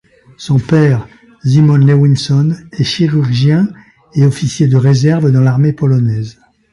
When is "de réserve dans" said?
4.65-5.41